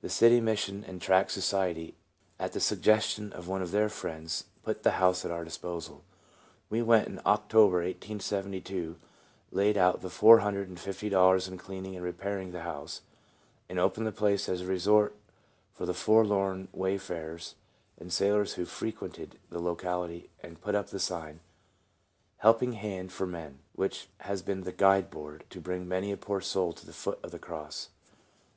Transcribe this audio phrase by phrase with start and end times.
[0.00, 1.94] The City Mission and Tract Society,
[2.36, 6.02] at the sug gestion of one of their friends, put the house at our disposal.
[6.68, 8.96] We went in October, 1872,
[9.52, 13.02] laid out the four hundred and fifty dollars in cleaning and repairing the house,
[13.68, 15.14] and opened the place as a resort
[15.72, 17.54] for the forlorn way farers
[18.00, 21.38] and sailors who frequented the locality, and put up the sign,"
[22.38, 26.40] Helping Hand for Men," which has been the guide board to bring many a poor
[26.40, 27.90] soul to the foot of the cross.